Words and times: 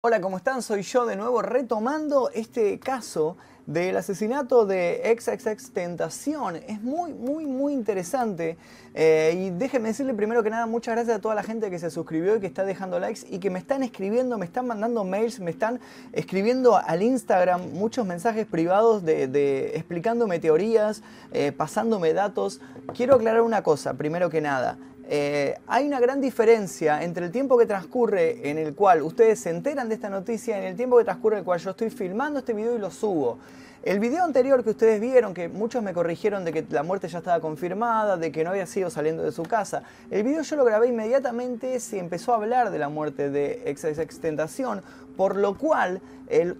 Hola, 0.00 0.20
¿cómo 0.20 0.36
están? 0.36 0.62
Soy 0.62 0.82
yo 0.82 1.06
de 1.06 1.16
nuevo 1.16 1.42
retomando 1.42 2.30
este 2.32 2.78
caso 2.78 3.36
del 3.66 3.96
asesinato 3.96 4.64
de 4.64 5.02
XXX 5.18 5.72
Tentación. 5.72 6.54
Es 6.54 6.80
muy, 6.80 7.12
muy, 7.14 7.46
muy 7.46 7.72
interesante. 7.72 8.56
Eh, 8.94 9.34
y 9.36 9.50
déjenme 9.50 9.88
decirle 9.88 10.14
primero 10.14 10.44
que 10.44 10.50
nada, 10.50 10.66
muchas 10.66 10.94
gracias 10.94 11.16
a 11.16 11.20
toda 11.20 11.34
la 11.34 11.42
gente 11.42 11.68
que 11.68 11.80
se 11.80 11.90
suscribió 11.90 12.36
y 12.36 12.40
que 12.40 12.46
está 12.46 12.64
dejando 12.64 13.00
likes 13.00 13.22
y 13.28 13.40
que 13.40 13.50
me 13.50 13.58
están 13.58 13.82
escribiendo, 13.82 14.38
me 14.38 14.46
están 14.46 14.68
mandando 14.68 15.02
mails, 15.02 15.40
me 15.40 15.50
están 15.50 15.80
escribiendo 16.12 16.76
al 16.76 17.02
Instagram 17.02 17.72
muchos 17.72 18.06
mensajes 18.06 18.46
privados 18.46 19.04
de, 19.04 19.72
explicándome 19.74 20.38
teorías, 20.38 21.02
eh, 21.32 21.50
pasándome 21.50 22.12
datos. 22.12 22.60
Quiero 22.94 23.16
aclarar 23.16 23.40
una 23.40 23.64
cosa, 23.64 23.94
primero 23.94 24.30
que 24.30 24.40
nada. 24.40 24.78
Eh, 25.10 25.56
hay 25.66 25.86
una 25.86 26.00
gran 26.00 26.20
diferencia 26.20 27.02
entre 27.02 27.24
el 27.24 27.32
tiempo 27.32 27.56
que 27.56 27.64
transcurre 27.64 28.50
en 28.50 28.58
el 28.58 28.74
cual 28.74 29.00
ustedes 29.00 29.40
se 29.40 29.48
enteran 29.48 29.88
de 29.88 29.94
esta 29.94 30.10
noticia 30.10 30.58
y 30.58 30.60
en 30.60 30.66
el 30.66 30.76
tiempo 30.76 30.98
que 30.98 31.04
transcurre 31.04 31.36
en 31.36 31.38
el 31.38 31.44
cual 31.46 31.58
yo 31.60 31.70
estoy 31.70 31.88
filmando 31.88 32.40
este 32.40 32.52
video 32.52 32.76
y 32.76 32.78
lo 32.78 32.90
subo. 32.90 33.38
El 33.84 34.00
video 34.00 34.24
anterior 34.24 34.64
que 34.64 34.70
ustedes 34.70 35.00
vieron, 35.00 35.34
que 35.34 35.48
muchos 35.48 35.84
me 35.84 35.92
corrigieron 35.92 36.44
de 36.44 36.52
que 36.52 36.66
la 36.68 36.82
muerte 36.82 37.06
ya 37.06 37.18
estaba 37.18 37.38
confirmada, 37.40 38.16
de 38.16 38.32
que 38.32 38.42
no 38.42 38.50
había 38.50 38.66
sido 38.66 38.90
saliendo 38.90 39.22
de 39.22 39.30
su 39.30 39.44
casa, 39.44 39.84
el 40.10 40.24
video 40.24 40.42
yo 40.42 40.56
lo 40.56 40.64
grabé 40.64 40.88
inmediatamente, 40.88 41.78
se 41.78 42.00
empezó 42.00 42.32
a 42.32 42.36
hablar 42.36 42.72
de 42.72 42.78
la 42.78 42.88
muerte 42.88 43.30
de 43.30 43.76
Tentación, 44.20 44.82
por 45.16 45.36
lo 45.36 45.56
cual 45.56 46.00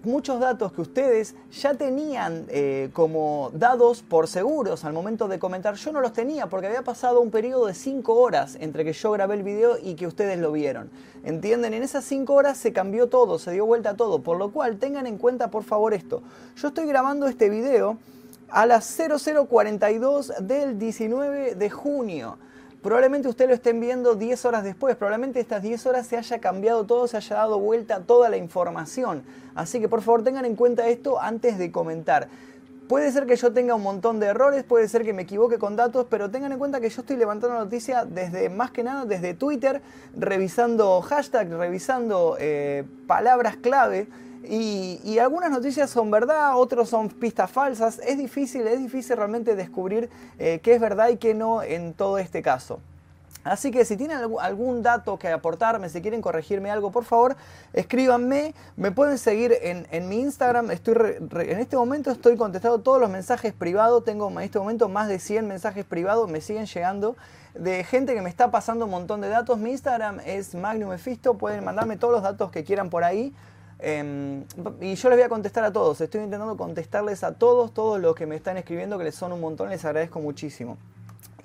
muchos 0.03 0.39
datos 0.39 0.71
que 0.73 0.81
ustedes 0.81 1.35
ya 1.51 1.75
tenían 1.75 2.45
eh, 2.49 2.89
como 2.93 3.51
dados 3.53 4.01
por 4.01 4.27
seguros 4.27 4.83
al 4.83 4.93
momento 4.93 5.27
de 5.27 5.39
comentar, 5.39 5.75
yo 5.75 5.91
no 5.91 6.01
los 6.01 6.13
tenía 6.13 6.47
porque 6.47 6.67
había 6.67 6.81
pasado 6.81 7.21
un 7.21 7.31
periodo 7.31 7.67
de 7.67 7.73
5 7.73 8.13
horas 8.13 8.57
entre 8.59 8.83
que 8.83 8.93
yo 8.93 9.11
grabé 9.11 9.35
el 9.35 9.43
video 9.43 9.77
y 9.81 9.95
que 9.95 10.07
ustedes 10.07 10.39
lo 10.39 10.51
vieron. 10.51 10.89
¿Entienden? 11.23 11.73
En 11.73 11.83
esas 11.83 12.05
5 12.05 12.33
horas 12.33 12.57
se 12.57 12.73
cambió 12.73 13.07
todo, 13.07 13.39
se 13.39 13.51
dio 13.51 13.65
vuelta 13.65 13.95
todo, 13.95 14.21
por 14.21 14.37
lo 14.37 14.51
cual 14.51 14.77
tengan 14.77 15.05
en 15.05 15.17
cuenta 15.17 15.51
por 15.51 15.63
favor 15.63 15.93
esto. 15.93 16.23
Yo 16.55 16.69
estoy 16.69 16.87
grabando 16.87 17.08
este 17.09 17.49
video 17.49 17.97
a 18.49 18.67
las 18.67 18.85
0042 18.95 20.31
del 20.41 20.77
19 20.77 21.55
de 21.55 21.69
junio. 21.71 22.37
Probablemente 22.83 23.27
ustedes 23.27 23.49
lo 23.49 23.55
estén 23.55 23.81
viendo 23.81 24.13
10 24.13 24.45
horas 24.45 24.63
después, 24.63 24.95
probablemente 24.95 25.39
estas 25.39 25.63
10 25.63 25.87
horas 25.87 26.05
se 26.05 26.17
haya 26.17 26.37
cambiado 26.37 26.85
todo, 26.85 27.07
se 27.07 27.17
haya 27.17 27.37
dado 27.37 27.59
vuelta 27.59 28.01
toda 28.01 28.29
la 28.29 28.37
información. 28.37 29.23
Así 29.55 29.79
que 29.79 29.89
por 29.89 30.03
favor 30.03 30.23
tengan 30.23 30.45
en 30.45 30.55
cuenta 30.55 30.87
esto 30.87 31.19
antes 31.19 31.57
de 31.57 31.71
comentar. 31.71 32.29
Puede 32.89 33.11
ser 33.11 33.27
que 33.27 33.35
yo 33.35 33.53
tenga 33.53 33.75
un 33.75 33.83
montón 33.83 34.19
de 34.19 34.25
errores, 34.25 34.63
puede 34.63 34.87
ser 34.87 35.05
que 35.05 35.13
me 35.13 35.21
equivoque 35.21 35.59
con 35.59 35.75
datos, 35.75 36.07
pero 36.09 36.31
tengan 36.31 36.53
en 36.53 36.57
cuenta 36.57 36.81
que 36.81 36.89
yo 36.89 37.01
estoy 37.01 37.17
levantando 37.17 37.55
la 37.55 37.65
noticia 37.65 38.03
desde, 38.03 38.49
más 38.49 38.71
que 38.71 38.83
nada, 38.83 39.05
desde 39.05 39.35
Twitter, 39.35 39.83
revisando 40.17 40.99
hashtags, 41.01 41.51
revisando 41.51 42.35
eh, 42.39 42.83
palabras 43.05 43.57
clave 43.57 44.07
y, 44.43 45.19
algunas 45.19 45.51
noticias 45.51 45.91
son 45.91 46.09
verdad, 46.09 46.57
otros 46.57 46.89
son 46.89 47.09
pistas 47.09 47.51
falsas. 47.51 48.01
Es 48.03 48.17
difícil, 48.17 48.65
es 48.65 48.79
difícil 48.79 49.17
realmente 49.17 49.55
descubrir 49.55 50.09
eh, 50.39 50.59
qué 50.63 50.73
es 50.73 50.81
verdad 50.81 51.09
y 51.09 51.17
qué 51.17 51.35
no 51.35 51.61
en 51.61 51.93
todo 51.93 52.17
este 52.17 52.41
caso. 52.41 52.79
Así 53.43 53.71
que 53.71 53.85
si 53.85 53.95
tienen 53.95 54.17
algún 54.39 54.83
dato 54.83 55.17
que 55.17 55.29
aportarme, 55.29 55.87
si 55.89 56.01
quieren 56.01 56.21
corregirme 56.21 56.69
algo, 56.71 56.91
por 56.91 57.05
favor, 57.05 57.37
escríbanme. 57.73 58.53
Me 58.75 58.91
pueden 58.91 59.17
seguir 59.17 59.55
en, 59.61 60.09
mi 60.09 60.19
Instagram. 60.19 60.71
Estoy 60.71 60.95
en 61.31 61.59
este 61.59 61.77
momento 61.77 62.11
estoy 62.11 62.35
contestando 62.35 62.79
todos 62.79 62.99
los 62.99 63.09
mensajes 63.09 63.53
privados. 63.53 64.03
Tengo 64.03 64.29
en 64.29 64.39
este 64.39 64.59
momento 64.59 64.89
más 64.89 65.07
de 65.07 65.19
100 65.19 65.47
mensajes 65.47 65.85
privados. 65.85 66.29
Me 66.29 66.41
siguen 66.41 66.65
llegando 66.65 67.15
de 67.53 67.83
gente 67.83 68.13
que 68.13 68.21
me 68.21 68.29
está 68.29 68.51
pasando 68.51 68.85
un 68.85 68.91
montón 68.91 69.21
de 69.21 69.29
datos. 69.29 69.57
Mi 69.57 69.71
Instagram 69.71 70.19
es 70.25 70.53
Magnum 70.53 70.89
Mephisto. 70.89 71.35
Pueden 71.35 71.63
mandarme 71.63 71.95
todos 71.95 72.13
los 72.13 72.23
datos 72.23 72.51
que 72.51 72.65
quieran 72.65 72.89
por 72.89 73.05
ahí. 73.05 73.33
Em, 73.79 74.43
y 74.81 74.95
yo 74.95 75.09
les 75.09 75.17
voy 75.17 75.25
a 75.25 75.29
contestar 75.29 75.63
a 75.63 75.71
todos. 75.71 76.01
Estoy 76.01 76.21
intentando 76.21 76.57
contestarles 76.57 77.23
a 77.23 77.33
todos, 77.33 77.73
todos 77.73 77.99
los 78.01 78.13
que 78.15 78.25
me 78.25 78.35
están 78.35 78.57
escribiendo, 78.57 78.97
que 78.97 79.05
les 79.05 79.15
son 79.15 79.31
un 79.31 79.39
montón, 79.39 79.69
les 79.69 79.85
agradezco 79.85 80.19
muchísimo. 80.19 80.77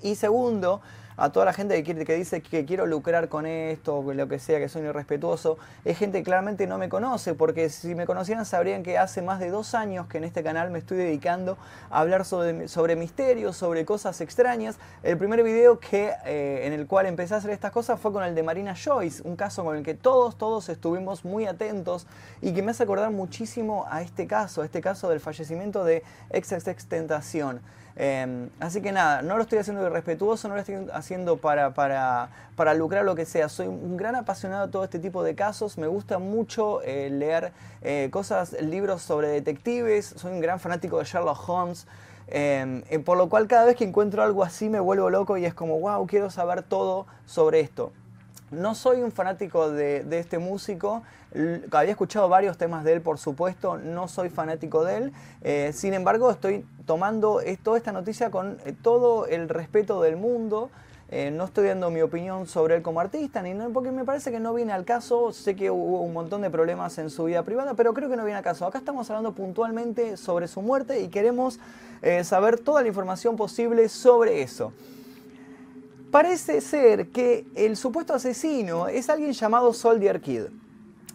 Y 0.01 0.15
segundo, 0.15 0.81
a 1.17 1.31
toda 1.31 1.45
la 1.45 1.53
gente 1.53 1.83
que, 1.83 1.95
que 2.05 2.15
dice 2.15 2.41
que 2.41 2.65
quiero 2.65 2.85
lucrar 2.85 3.29
con 3.29 3.45
esto, 3.45 4.03
lo 4.13 4.27
que 4.27 4.39
sea, 4.39 4.59
que 4.59 4.69
soy 4.69 4.83
irrespetuoso, 4.83 5.57
es 5.83 5.97
gente 5.97 6.19
que 6.19 6.23
claramente 6.23 6.67
no 6.67 6.77
me 6.77 6.89
conoce, 6.89 7.33
porque 7.33 7.69
si 7.69 7.95
me 7.95 8.05
conocieran 8.05 8.45
sabrían 8.45 8.83
que 8.83 8.97
hace 8.97 9.21
más 9.21 9.39
de 9.39 9.49
dos 9.49 9.73
años 9.75 10.07
que 10.07 10.17
en 10.17 10.23
este 10.23 10.43
canal 10.43 10.71
me 10.71 10.79
estoy 10.79 10.97
dedicando 10.97 11.57
a 11.89 11.99
hablar 12.01 12.25
sobre, 12.25 12.67
sobre 12.67 12.95
misterios, 12.95 13.55
sobre 13.57 13.85
cosas 13.85 14.19
extrañas. 14.21 14.77
El 15.03 15.17
primer 15.17 15.43
video 15.43 15.79
que, 15.79 16.13
eh, 16.25 16.61
en 16.63 16.73
el 16.73 16.87
cual 16.87 17.05
empecé 17.05 17.33
a 17.33 17.37
hacer 17.37 17.51
estas 17.51 17.71
cosas 17.71 17.99
fue 17.99 18.11
con 18.11 18.23
el 18.23 18.35
de 18.35 18.43
Marina 18.43 18.75
Joyce, 18.75 19.21
un 19.23 19.35
caso 19.35 19.63
con 19.63 19.77
el 19.77 19.83
que 19.83 19.93
todos, 19.93 20.37
todos 20.37 20.69
estuvimos 20.69 21.25
muy 21.25 21.45
atentos 21.45 22.07
y 22.41 22.53
que 22.53 22.61
me 22.61 22.71
hace 22.71 22.83
acordar 22.83 23.11
muchísimo 23.11 23.85
a 23.89 24.01
este 24.01 24.27
caso, 24.27 24.63
este 24.63 24.81
caso 24.81 25.09
del 25.09 25.19
fallecimiento 25.19 25.83
de 25.83 26.03
XXX 26.33 26.85
Tentación. 26.87 27.61
Em, 27.97 28.49
así 28.59 28.81
que 28.81 28.91
nada, 28.91 29.21
no 29.21 29.37
lo 29.37 29.43
estoy 29.43 29.59
haciendo 29.59 29.85
irrespetuoso, 29.85 30.49
no 30.49 30.55
lo 30.55 30.59
estoy 30.59 30.87
haciendo 30.93 31.37
para, 31.37 31.73
para, 31.73 32.29
para, 32.55 32.73
lucrar 32.73 33.05
lo 33.05 33.15
que 33.15 33.25
sea. 33.25 33.47
Soy 33.47 33.67
un 33.67 33.95
gran 33.95 34.15
apasionado 34.15 34.65
de 34.65 34.71
todo 34.71 34.83
este 34.83 34.99
tipo 34.99 35.23
de 35.23 35.35
casos. 35.35 35.77
Me 35.77 35.87
gusta 35.87 36.19
mucho 36.19 36.81
eh, 36.81 37.09
leer 37.09 37.53
eh, 37.81 38.09
cosas, 38.11 38.53
libros 38.61 39.01
sobre 39.01 39.29
detectives. 39.29 40.13
Soy 40.17 40.33
un 40.33 40.41
gran 40.41 40.59
fanático 40.59 40.99
de 40.99 41.05
Sherlock 41.05 41.47
Holmes. 41.47 41.87
Em, 42.27 42.83
eh, 42.89 42.99
por 42.99 43.17
lo 43.17 43.29
cual 43.29 43.47
cada 43.47 43.65
vez 43.65 43.75
que 43.75 43.83
encuentro 43.83 44.23
algo 44.23 44.43
así 44.43 44.67
me 44.67 44.79
vuelvo 44.79 45.09
loco 45.09 45.37
y 45.37 45.45
es 45.45 45.53
como, 45.53 45.79
wow, 45.79 46.05
quiero 46.07 46.29
saber 46.29 46.63
todo 46.63 47.05
sobre 47.25 47.59
esto. 47.59 47.93
No 48.51 48.75
soy 48.75 49.01
un 49.01 49.11
fanático 49.11 49.71
de, 49.71 50.05
este 50.11 50.37
músico, 50.37 51.01
había 51.71 51.91
escuchado 51.91 52.29
varios 52.29 52.59
temas 52.59 52.83
de 52.83 52.93
él, 52.93 53.01
por 53.01 53.17
supuesto, 53.17 53.77
no 53.77 54.07
soy 54.07 54.29
fanático 54.29 54.83
de 54.83 54.97
él, 54.97 55.13
eh, 55.41 55.71
sin 55.73 55.95
embargo 55.95 56.29
estoy 56.29 56.63
tomando 56.85 57.41
toda 57.63 57.77
esta 57.77 57.91
noticia 57.91 58.29
con 58.29 58.59
eh, 58.65 58.73
todo 58.79 59.25
el 59.25 59.49
respeto 59.49 59.99
del 60.01 60.15
mundo. 60.15 60.69
Eh, 61.09 61.29
no 61.31 61.45
estoy 61.45 61.67
dando 61.67 61.91
mi 61.91 62.01
opinión 62.01 62.47
sobre 62.47 62.75
él 62.75 62.81
como 62.81 62.99
artista, 62.99 63.41
ni 63.41 63.53
porque 63.71 63.91
me 63.91 64.05
parece 64.05 64.31
que 64.31 64.39
no 64.39 64.53
viene 64.53 64.73
al 64.73 64.85
caso. 64.85 65.31
Sé 65.31 65.55
que 65.55 65.69
hubo 65.69 66.01
un 66.01 66.13
montón 66.13 66.41
de 66.41 66.49
problemas 66.49 66.97
en 66.97 67.09
su 67.09 67.25
vida 67.25 67.43
privada, 67.43 67.73
pero 67.75 67.93
creo 67.93 68.09
que 68.09 68.15
no 68.15 68.25
viene 68.25 68.37
al 68.37 68.43
caso. 68.43 68.65
Acá 68.65 68.79
estamos 68.79 69.09
hablando 69.09 69.33
puntualmente 69.33 70.17
sobre 70.17 70.47
su 70.47 70.61
muerte 70.61 71.01
y 71.01 71.09
queremos 71.09 71.59
saber 72.23 72.59
toda 72.59 72.81
la 72.81 72.87
información 72.87 73.35
posible 73.35 73.87
sobre 73.87 74.41
eso. 74.41 74.73
Parece 76.15 76.61
ser 76.61 77.09
que 77.09 77.45
el 77.55 77.75
supuesto 77.75 78.13
asesino 78.13 78.87
es 78.87 79.09
alguien 79.09 79.33
llamado 79.33 79.73
Soldier 79.73 80.21
Kid. 80.21 80.43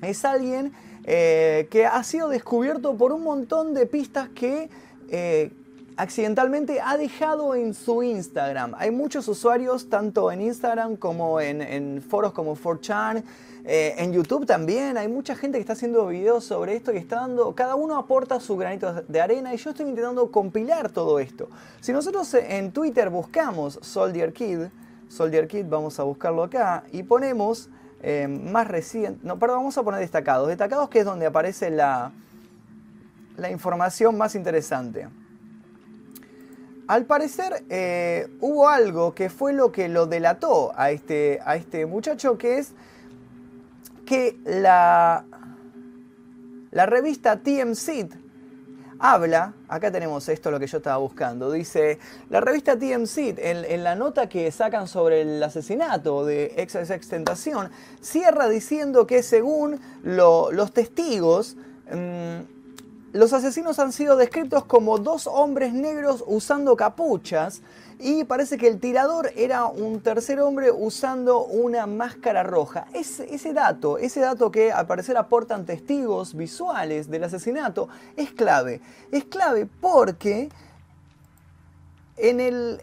Es 0.03 0.27
alguien 0.27 0.75
eh, 1.05 1.69
que 1.71 1.87
ha 1.87 2.05
sido 2.05 2.29
descubierto 2.29 2.95
por 2.95 3.11
un 3.15 3.23
montón 3.23 3.73
de 3.73 3.87
pistas 3.87 4.29
que 4.29 4.69
eh, 5.09 5.53
accidentalmente 5.97 6.83
ha 6.85 6.99
dejado 6.99 7.55
en 7.55 7.73
su 7.73 8.03
Instagram. 8.03 8.75
Hay 8.77 8.91
muchos 8.91 9.27
usuarios, 9.27 9.89
tanto 9.89 10.31
en 10.31 10.43
Instagram 10.43 10.97
como 10.97 11.41
en, 11.41 12.03
foros 12.03 12.35
como 12.35 12.55
4chan, 12.55 13.25
eh, 13.65 13.95
en 13.97 14.13
YouTube 14.13 14.45
también. 14.45 14.99
Hay 14.99 15.09
mucha 15.09 15.35
gente 15.35 15.57
que 15.57 15.63
está 15.63 15.73
haciendo 15.73 16.09
videos 16.09 16.45
sobre 16.45 16.77
esto 16.77 16.93
y 16.93 16.99
está 16.99 17.21
dando, 17.21 17.55
cada 17.55 17.75
uno 17.75 17.97
aporta 17.97 18.39
su 18.39 18.55
granito 18.55 18.93
de 19.09 19.19
arena 19.23 19.55
y 19.55 19.57
yo 19.57 19.71
estoy 19.71 19.89
intentando 19.89 20.31
compilar 20.31 20.91
todo 20.91 21.19
esto. 21.21 21.49
Si 21.81 21.91
nosotros 21.91 22.35
en 22.35 22.71
Twitter 22.71 23.09
buscamos 23.09 23.79
Soldier 23.81 24.35
Kid, 24.35 24.67
Soldier 25.11 25.49
Kit, 25.49 25.69
vamos 25.69 25.99
a 25.99 26.05
buscarlo 26.05 26.45
acá 26.45 26.85
y 26.93 27.03
ponemos 27.03 27.69
eh, 28.03 28.29
más 28.29 28.69
reciente, 28.69 29.21
no, 29.25 29.39
perdón, 29.39 29.59
vamos 29.59 29.77
a 29.77 29.83
poner 29.83 30.01
destacados, 30.01 30.49
destacados 30.49 30.89
que 30.89 31.01
es 31.01 31.05
donde 31.05 31.27
aparece 31.27 31.69
la, 31.71 32.13
la 33.37 33.51
información 33.51 34.17
más 34.17 34.37
interesante. 34.37 35.09
Al 36.87 37.05
parecer 37.07 37.65
eh, 37.69 38.29
hubo 38.41 38.69
algo 38.69 39.15
que 39.15 39.31
fue 39.31 39.53
lo 39.53 39.73
que 39.73 39.89
lo 39.89 40.07
delató 40.07 40.73
a 40.77 40.93
este, 40.93 41.41
a 41.45 41.57
este 41.57 41.87
muchacho, 41.87 42.39
que 42.39 42.59
es 42.59 42.73
que 44.07 44.39
la, 44.45 45.25
la 46.71 46.87
revista 46.87 47.41
TMZ 47.41 47.91
habla, 49.01 49.55
acá 49.67 49.91
tenemos 49.91 50.29
esto 50.29 50.51
lo 50.51 50.61
que 50.61 50.67
yo 50.67 50.77
estaba 50.77 50.99
buscando, 50.99 51.51
dice, 51.51 51.99
la 52.29 52.41
revista 52.41 52.79
TMZ, 52.79 53.19
en, 53.39 53.83
la 53.83 53.95
nota 53.97 54.29
que 54.29 54.51
sacan 54.53 54.87
sobre 54.87 55.23
el 55.23 55.43
asesinato 55.43 56.27
de 56.27 56.55
XXX 56.69 57.09
Tentación, 57.09 57.71
cierra 58.03 58.49
diciendo 58.49 59.07
que 59.07 59.23
según 59.23 59.81
los 60.05 60.73
testigos, 60.73 61.57
mm, 61.91 62.60
los 63.13 63.33
asesinos 63.33 63.79
han 63.79 63.93
sido 63.93 64.17
descritos 64.17 64.65
como 64.65 64.99
dos 64.99 65.27
hombres 65.27 65.73
negros 65.73 66.23
usando 66.27 66.77
capuchas 66.77 67.61
y 67.99 68.25
parece 68.25 68.57
que 68.57 68.69
el 68.69 68.81
tirador 68.81 69.31
era 69.37 69.67
un 69.67 70.01
tercer 70.01 70.41
hombre 70.41 70.71
usando 70.71 71.45
una 71.45 71.87
máscara 71.87 72.43
roja. 72.43 72.87
ese 72.95 73.53
dato, 73.53 73.99
ese 73.99 74.21
dato 74.21 74.51
que 74.51 74.73
al 74.73 74.87
parecer 74.87 75.17
aportan 75.17 75.67
testigos 75.67 76.35
visuales 76.35 77.11
del 77.11 77.25
asesinato, 77.25 77.89
es 78.17 78.33
clave. 78.33 78.81
Es 79.11 79.25
clave 79.25 79.67
porque 79.67 80.49
en 82.17 82.41
el, 82.41 82.81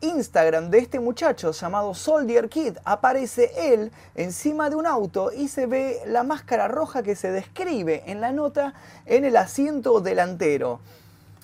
Instagram 0.00 0.70
de 0.70 0.78
este 0.78 1.00
muchacho 1.00 1.52
llamado 1.52 1.94
Soldier 1.94 2.48
Kid 2.48 2.76
aparece 2.84 3.72
él 3.72 3.90
encima 4.14 4.68
de 4.68 4.76
un 4.76 4.86
auto 4.86 5.32
y 5.32 5.48
se 5.48 5.66
ve 5.66 6.00
la 6.06 6.22
máscara 6.22 6.68
roja 6.68 7.02
que 7.02 7.16
se 7.16 7.30
describe 7.30 8.02
en 8.06 8.20
la 8.20 8.32
nota 8.32 8.74
en 9.06 9.24
el 9.24 9.36
asiento 9.36 10.00
delantero. 10.00 10.80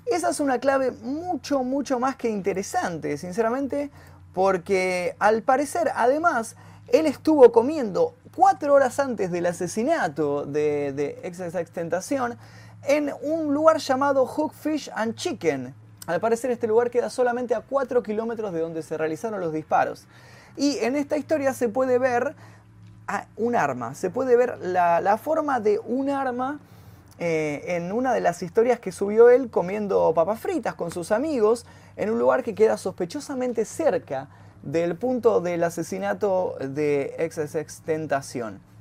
Esa 0.06 0.30
es 0.30 0.40
una 0.40 0.58
clave 0.58 0.90
mucho, 0.90 1.62
mucho 1.62 1.98
más 1.98 2.16
que 2.16 2.28
interesante, 2.28 3.16
sinceramente, 3.16 3.90
porque 4.34 5.16
al 5.18 5.42
parecer, 5.42 5.90
además, 5.94 6.56
él 6.88 7.06
estuvo 7.06 7.50
comiendo 7.52 8.14
cuatro 8.34 8.74
horas 8.74 8.98
antes 8.98 9.30
del 9.30 9.46
asesinato 9.46 10.44
de, 10.44 10.92
de 10.92 11.66
Tentación 11.72 12.36
en 12.84 13.12
un 13.22 13.54
lugar 13.54 13.78
llamado 13.78 14.26
Hook 14.26 14.52
Fish 14.54 14.90
and 14.94 15.14
Chicken. 15.14 15.74
Al 16.06 16.20
parecer 16.20 16.50
este 16.50 16.66
lugar 16.66 16.90
queda 16.90 17.10
solamente 17.10 17.54
a 17.54 17.60
4 17.60 18.02
kilómetros 18.02 18.52
de 18.52 18.60
donde 18.60 18.82
se 18.82 18.98
realizaron 18.98 19.40
los 19.40 19.52
disparos. 19.52 20.06
Y 20.56 20.78
en 20.78 20.96
esta 20.96 21.16
historia 21.16 21.54
se 21.54 21.68
puede 21.68 21.98
ver 21.98 22.34
un 23.36 23.54
arma, 23.56 23.94
se 23.94 24.10
puede 24.10 24.36
ver 24.36 24.58
la, 24.60 25.18
forma 25.18 25.60
de 25.60 25.78
un 25.78 26.10
arma 26.10 26.60
eh, 27.18 27.62
en 27.68 27.92
una 27.92 28.12
de 28.12 28.20
las 28.20 28.42
historias 28.42 28.80
que 28.80 28.90
subió 28.90 29.30
él 29.30 29.50
comiendo 29.50 30.12
papas 30.14 30.40
fritas 30.40 30.74
con 30.74 30.90
sus 30.90 31.12
amigos 31.12 31.66
en 31.96 32.10
un 32.10 32.18
lugar 32.18 32.42
que 32.42 32.54
queda 32.54 32.76
sospechosamente 32.76 33.64
cerca 33.64 34.28
del 34.62 34.96
punto 34.96 35.40
del 35.40 35.62
asesinato 35.62 36.56
de 36.60 37.30
XSX 37.30 37.82
Tentación. 37.82 38.71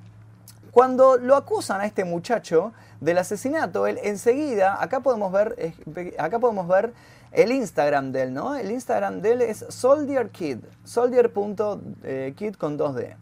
Cuando 0.72 1.18
lo 1.18 1.36
acusan 1.36 1.82
a 1.82 1.86
este 1.86 2.06
muchacho 2.06 2.72
del 3.02 3.18
asesinato, 3.18 3.88
él 3.88 4.00
enseguida, 4.04 4.82
acá 4.82 5.02
podemos 5.02 5.32
ver, 5.32 5.74
acá 6.18 6.40
podemos 6.40 6.68
ver 6.68 6.94
el 7.32 7.52
Instagram 7.52 8.12
de 8.12 8.24
él, 8.24 8.34
¿no? 8.34 8.56
El 8.56 8.72
Instagram 8.72 9.22
de 9.22 9.32
él 9.34 9.42
es 9.42 9.66
Soldier 9.70 10.30
Kid, 10.30 10.60
soldier.kid 10.84 12.56
con 12.56 12.78
2D. 12.78 13.16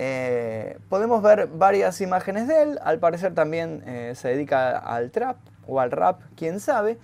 Eh, 0.00 0.78
podemos 0.88 1.22
ver 1.22 1.48
varias 1.48 2.00
imágenes 2.00 2.46
de 2.46 2.62
él, 2.62 2.78
al 2.84 3.00
parecer 3.00 3.34
también 3.34 3.82
eh, 3.84 4.12
se 4.14 4.28
dedica 4.28 4.78
al 4.78 5.10
trap 5.10 5.36
o 5.66 5.80
al 5.80 5.90
rap, 5.90 6.20
quién 6.36 6.60
sabe. 6.60 6.98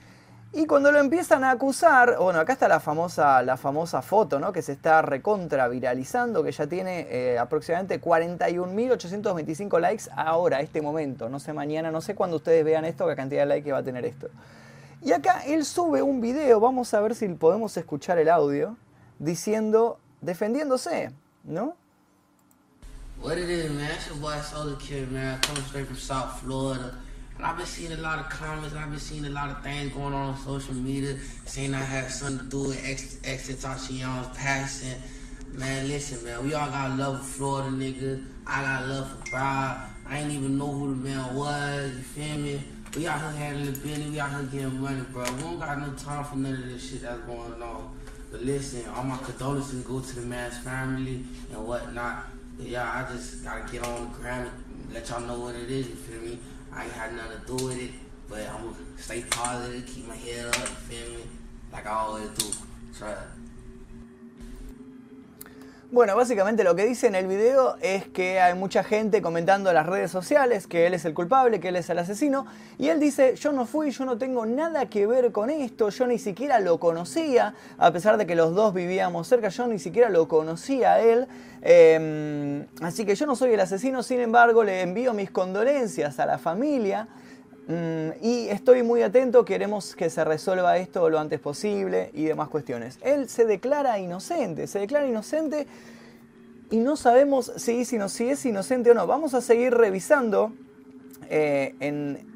Y 0.57 0.67
cuando 0.67 0.93
lo 0.93 1.01
empiezan 1.01 1.43
a 1.43 1.51
acusar, 1.51 2.17
bueno, 2.17 2.39
acá 2.39 2.53
está 2.53 2.69
la 2.69 2.79
famosa, 2.79 3.43
la 3.43 3.57
famosa 3.57 4.03
foto, 4.03 4.39
¿no? 4.39 4.53
Que 4.53 4.63
se 4.63 4.71
está 4.71 5.03
recontra 5.03 5.67
viralizando, 5.67 6.45
que 6.45 6.53
ya 6.53 6.69
tiene 6.69 7.09
eh, 7.11 7.37
aproximadamente 7.41 8.01
41.825 8.01 9.81
likes 9.81 10.05
ahora, 10.15 10.61
este 10.61 10.81
momento. 10.81 11.29
No 11.29 11.41
sé 11.41 11.53
mañana, 11.53 11.91
no 11.91 12.01
sé 12.01 12.15
cuándo 12.15 12.37
ustedes 12.37 12.65
vean 12.65 12.85
esto, 12.85 13.05
qué 13.09 13.17
cantidad 13.17 13.43
de 13.43 13.47
likes 13.47 13.73
va 13.73 13.79
a 13.79 13.83
tener 13.83 14.05
esto. 14.05 14.29
Y 15.03 15.11
acá 15.11 15.43
él 15.45 15.65
sube 15.65 16.03
un 16.03 16.21
video, 16.21 16.61
vamos 16.61 16.95
a 16.95 17.01
ver 17.01 17.17
si 17.17 17.27
podemos 17.31 17.77
escuchar 17.77 18.19
el 18.19 18.29
audio, 18.29 18.77
diciendo, 19.19 19.99
defendiéndose, 20.21 21.11
¿no? 21.43 21.75
What 23.21 23.39
it 23.39 23.49
is, 23.49 23.71
man? 23.73 23.91
Your 24.07 24.19
boy 24.21 24.77
Kid, 24.79 25.11
man. 25.11 25.41
Straight 25.67 25.87
from 25.87 25.97
South 25.97 26.41
Florida. 26.41 26.93
I've 27.45 27.59
been 27.59 27.67
seeing 27.67 27.93
a 27.93 27.99
lot 27.99 28.19
of 28.19 28.31
comments, 28.31 28.75
I've 28.75 28.89
been 28.89 28.99
seeing 28.99 29.27
a 29.27 29.29
lot 29.29 29.51
of 29.51 29.63
things 29.63 29.93
going 29.93 30.15
on 30.15 30.31
on 30.31 30.39
social 30.39 30.73
media, 30.73 31.19
saying 31.45 31.75
I 31.75 31.85
had 31.85 32.11
something 32.11 32.39
to 32.39 32.45
do 32.51 32.69
with 32.69 32.83
Exitacion's 32.83 34.35
passing. 34.35 34.99
Man, 35.53 35.87
listen, 35.87 36.25
man, 36.25 36.43
we 36.43 36.55
all 36.55 36.71
got 36.71 36.97
love 36.97 37.19
for 37.19 37.25
Florida 37.25 37.69
niggas. 37.69 38.25
I 38.47 38.63
got 38.63 38.89
love 38.89 39.11
for 39.11 39.31
Bride. 39.31 39.91
I 40.07 40.21
ain't 40.21 40.33
even 40.33 40.57
know 40.57 40.73
who 40.73 40.89
the 40.89 40.97
man 40.97 41.35
was, 41.35 41.93
you 41.95 42.03
feel 42.03 42.39
me? 42.39 42.63
We 42.97 43.07
out 43.07 43.21
here 43.21 43.31
handling 43.33 43.75
business, 43.75 44.11
we 44.11 44.21
out 44.21 44.31
here 44.31 44.43
getting 44.45 44.81
money, 44.81 45.03
bro. 45.13 45.25
We 45.35 45.43
don't 45.43 45.59
got 45.59 45.79
no 45.81 45.93
time 45.93 46.25
for 46.25 46.37
none 46.37 46.55
of 46.55 46.65
this 46.65 46.91
shit 46.91 47.03
that's 47.03 47.21
going 47.25 47.63
on. 47.63 47.91
But 48.33 48.41
listen, 48.41 48.89
all 48.97 49.05
my 49.05 49.19
condolences 49.19 49.85
go 49.85 50.01
to 50.01 50.15
the 50.15 50.23
man's 50.23 50.57
family 50.59 51.23
and 51.53 51.67
whatnot. 51.67 52.25
But 52.57 52.69
yeah, 52.69 52.91
I 53.07 53.13
just 53.13 53.45
gotta 53.45 53.71
get 53.71 53.85
on 53.85 54.11
the 54.11 54.17
ground 54.17 54.51
and 54.87 54.95
let 54.95 55.11
y'all 55.11 55.21
know 55.21 55.41
what 55.41 55.55
it 55.57 55.71
is, 55.71 55.89
you 55.89 55.95
feel 55.95 56.21
me? 56.23 56.39
I 56.77 56.85
ain't 56.85 56.93
had 56.93 57.15
nothing 57.15 57.41
to 57.41 57.47
do 57.47 57.65
with 57.67 57.81
it, 57.81 57.91
but 58.29 58.41
I'm 58.49 58.65
gonna 58.65 58.77
stay 58.99 59.23
positive, 59.31 59.87
keep 59.87 60.09
my 60.09 60.17
head 60.17 60.47
up, 60.47 60.55
feel 60.57 61.09
me? 61.19 61.25
Like 61.73 61.87
I 61.87 61.91
always 61.91 62.29
do. 62.31 62.51
Try 62.97 63.15
Bueno, 65.95 66.17
básicamente 66.17 66.65
lo 66.65 66.75
que 66.75 66.85
dice 66.87 67.07
en 67.07 67.15
el 67.15 67.29
video 67.29 67.77
es 67.81 68.09
que 68.09 68.41
hay 68.41 68.55
mucha 68.55 68.83
gente 68.83 69.23
comentando 69.23 69.71
en 69.71 69.77
las 69.77 69.87
redes 69.87 70.11
sociales 70.11 70.67
que 70.67 70.89
él 70.89 70.95
es 70.95 71.05
el 71.05 71.15
culpable, 71.15 71.61
que 71.61 71.69
él 71.69 71.77
es 71.77 71.89
el 71.89 72.01
asesino, 72.01 72.47
y 72.79 72.89
él 72.89 72.99
dice, 72.99 73.37
yo 73.37 73.53
no 73.53 73.65
fui, 73.65 73.93
yo 73.93 74.05
no 74.05 74.19
tengo 74.19 74.45
nada 74.45 74.87
que 74.87 75.07
ver 75.07 75.31
con 75.31 75.51
esto, 75.51 75.91
yo 75.91 76.09
ni 76.09 76.19
siquiera 76.19 76.59
lo 76.59 76.81
conocía, 76.81 77.55
a 77.79 77.93
pesar 77.93 78.17
de 78.17 78.27
que 78.27 78.35
los 78.35 78.57
dos 78.57 78.75
vivíamos 78.75 79.29
cerca, 79.29 79.51
yo 79.51 79.69
ni 79.69 79.79
siquiera 79.79 80.09
lo 80.09 80.27
conocía 80.27 80.95
a 80.95 81.01
él, 81.01 81.29
em, 81.63 82.67
así 82.83 83.07
que 83.07 83.15
yo 83.15 83.25
no 83.27 83.37
soy 83.37 83.53
el 83.53 83.61
asesino, 83.61 84.03
sin 84.03 84.19
embargo 84.19 84.65
le 84.65 84.81
envío 84.81 85.15
mis 85.15 85.31
condolencias 85.31 86.19
a 86.19 86.27
la 86.27 86.39
familia. 86.39 87.07
Mm, 87.67 88.11
y 88.21 88.49
estoy 88.49 88.83
muy 88.83 89.01
atento, 89.01 89.45
queremos 89.47 89.97
que 89.97 90.11
se 90.11 90.23
resuelva 90.23 90.77
esto 90.77 91.09
lo 91.09 91.19
antes 91.19 91.41
posible 91.41 92.11
y 92.13 92.25
demás 92.25 92.49
cuestiones. 92.49 92.99
Él 93.03 93.29
se 93.29 93.47
declara 93.47 93.99
inocente, 93.99 94.67
se 94.67 94.81
declara 94.81 95.07
inocente 95.07 95.67
y 96.71 96.77
no 96.77 96.97
sabemos 96.97 97.53
si, 97.57 97.81
es 97.81 98.45
inocente 98.45 98.91
o 98.91 98.95
no. 98.95 99.07
Vamos 99.07 99.33
a 99.33 99.41
seguir 99.41 99.73
revisando 99.73 100.53
eh, 101.31 101.75
en, 101.81 102.27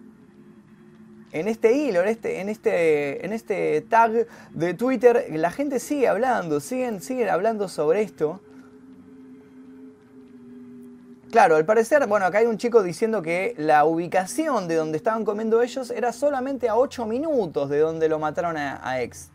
en 1.32 1.48
este 1.48 1.76
hilo, 1.76 2.00
en 2.00 2.08
este, 2.08 2.40
en, 2.40 2.48
este, 2.48 3.26
en 3.26 3.34
este 3.34 3.82
tag 3.82 4.26
de 4.52 4.74
Twitter. 4.74 5.26
La 5.32 5.50
gente 5.50 5.78
sigue 5.78 6.08
hablando, 6.08 6.60
siguen, 6.60 7.02
siguen 7.02 7.28
hablando 7.28 7.68
sobre 7.68 8.00
esto. 8.00 8.40
Claro, 11.30 11.56
al 11.56 11.66
parecer, 11.66 12.06
bueno, 12.06 12.24
acá 12.24 12.38
hay 12.38 12.46
un 12.46 12.56
chico 12.56 12.82
diciendo 12.82 13.20
que 13.20 13.54
la 13.58 13.84
ubicación 13.84 14.66
de 14.66 14.76
donde 14.76 14.96
estaban 14.96 15.26
comiendo 15.26 15.60
ellos 15.60 15.90
era 15.90 16.12
solamente 16.12 16.70
a 16.70 16.76
8 16.76 17.04
minutos 17.04 17.68
de 17.68 17.80
donde 17.80 18.08
lo 18.08 18.18
mataron 18.18 18.56
a, 18.56 19.02
ex. 19.02 19.28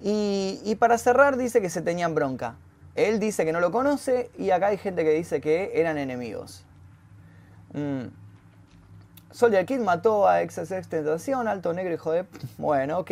Y, 0.00 0.74
para 0.78 0.96
cerrar 0.96 1.36
dice 1.36 1.60
que 1.60 1.68
se 1.68 1.82
tenían 1.82 2.14
bronca. 2.14 2.56
Él 2.94 3.20
dice 3.20 3.44
que 3.44 3.52
no 3.52 3.60
lo 3.60 3.70
conoce 3.70 4.30
y 4.38 4.50
acá 4.50 4.68
hay 4.68 4.78
gente 4.78 5.04
que 5.04 5.10
dice 5.10 5.42
que 5.42 5.72
eran 5.74 5.98
enemigos. 5.98 6.64
Mm. 7.74 8.06
Soldier 9.30 9.66
Kid 9.66 9.80
mató 9.80 10.26
a 10.26 10.40
ex 10.40 10.58
Tentación, 10.88 11.48
alto 11.48 11.74
negro 11.74 11.92
hijo 11.92 12.12
de... 12.12 12.24
Bueno, 12.56 13.00
ok. 13.00 13.10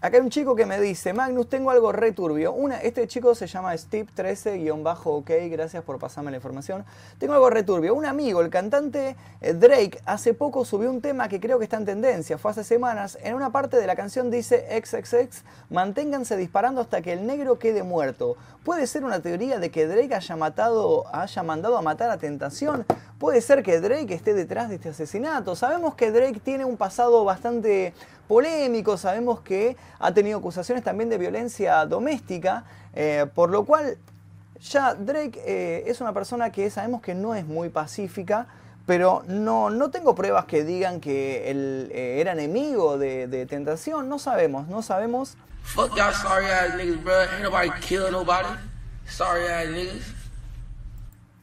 Acá 0.00 0.18
hay 0.18 0.22
un 0.22 0.30
chico 0.30 0.54
que 0.54 0.64
me 0.64 0.80
dice, 0.80 1.12
Magnus, 1.12 1.48
tengo 1.48 1.72
algo 1.72 1.90
returbio. 1.90 2.52
Una, 2.52 2.76
este 2.76 3.08
chico 3.08 3.34
se 3.34 3.48
llama 3.48 3.74
Steve13-OK, 3.74 5.28
gracias 5.50 5.82
por 5.82 5.98
pasarme 5.98 6.30
la 6.30 6.36
información. 6.36 6.84
Tengo 7.18 7.34
algo 7.34 7.50
returbio. 7.50 7.96
Un 7.96 8.06
amigo, 8.06 8.40
el 8.40 8.48
cantante 8.48 9.16
eh, 9.40 9.54
Drake, 9.54 10.00
hace 10.04 10.34
poco 10.34 10.64
subió 10.64 10.88
un 10.88 11.00
tema 11.00 11.28
que 11.28 11.40
creo 11.40 11.58
que 11.58 11.64
está 11.64 11.78
en 11.78 11.84
tendencia, 11.84 12.38
fue 12.38 12.52
hace 12.52 12.62
semanas. 12.62 13.18
En 13.24 13.34
una 13.34 13.50
parte 13.50 13.76
de 13.76 13.88
la 13.88 13.96
canción 13.96 14.30
dice 14.30 14.68
XXX, 14.80 15.42
manténganse 15.68 16.36
disparando 16.36 16.80
hasta 16.80 17.02
que 17.02 17.12
el 17.12 17.26
negro 17.26 17.58
quede 17.58 17.82
muerto. 17.82 18.36
¿Puede 18.62 18.86
ser 18.86 19.04
una 19.04 19.18
teoría 19.18 19.58
de 19.58 19.72
que 19.72 19.88
Drake 19.88 20.14
haya, 20.14 20.36
matado, 20.36 21.12
haya 21.12 21.42
mandado 21.42 21.76
a 21.76 21.82
matar 21.82 22.10
a 22.10 22.18
Tentación? 22.18 22.86
¿Puede 23.18 23.40
ser 23.40 23.64
que 23.64 23.80
Drake 23.80 24.14
esté 24.14 24.32
detrás 24.32 24.68
de 24.68 24.76
este 24.76 24.90
asesinato? 24.90 25.56
Sabemos 25.56 25.96
que 25.96 26.12
Drake 26.12 26.38
tiene 26.38 26.64
un 26.64 26.76
pasado 26.76 27.24
bastante 27.24 27.94
polémico, 28.28 28.96
sabemos 28.96 29.40
que 29.40 29.76
ha 29.98 30.12
tenido 30.12 30.38
acusaciones 30.38 30.84
también 30.84 31.08
de 31.08 31.18
violencia 31.18 31.84
doméstica, 31.86 32.64
eh, 32.94 33.26
por 33.34 33.50
lo 33.50 33.64
cual 33.64 33.96
ya 34.60 34.94
Drake 34.94 35.40
eh, 35.44 35.84
es 35.86 36.00
una 36.00 36.12
persona 36.12 36.52
que 36.52 36.70
sabemos 36.70 37.00
que 37.00 37.14
no 37.14 37.34
es 37.34 37.46
muy 37.46 37.70
pacífica, 37.70 38.46
pero 38.86 39.22
no, 39.26 39.70
no 39.70 39.90
tengo 39.90 40.14
pruebas 40.14 40.44
que 40.46 40.64
digan 40.64 41.00
que 41.00 41.50
él 41.50 41.90
eh, 41.92 42.20
era 42.20 42.32
enemigo 42.32 42.98
de, 42.98 43.46
Tentación, 43.48 44.08
no 44.08 44.18
sabemos, 44.18 44.68
no 44.68 44.82
sabemos. 44.82 45.36
Fuck 45.62 45.98
sorry 46.14 46.46
ass 46.46 46.74
niggas, 46.76 47.04
bro. 47.04 47.20
Ain't 47.20 47.42
nobody 47.42 47.70
kill 47.80 48.10
nobody. 48.10 48.48
Sorry 49.06 49.46
ass 49.46 49.68
niggas. 49.68 50.17